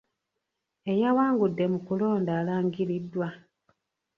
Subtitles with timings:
[0.91, 3.27] Eyawangudde mu kulonda alangiriddwa.